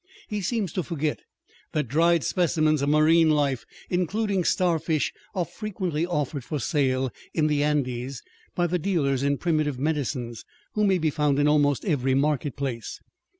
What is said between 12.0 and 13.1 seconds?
market place.